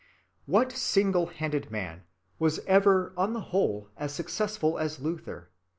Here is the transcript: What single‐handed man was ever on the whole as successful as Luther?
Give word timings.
What 0.47 0.71
single‐handed 0.71 1.69
man 1.69 2.05
was 2.39 2.57
ever 2.65 3.13
on 3.15 3.33
the 3.33 3.39
whole 3.53 3.91
as 3.97 4.11
successful 4.15 4.79
as 4.79 4.99
Luther? 4.99 5.51